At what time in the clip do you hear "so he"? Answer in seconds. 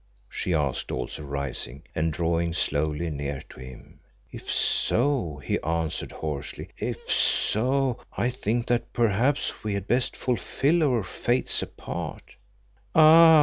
4.51-5.61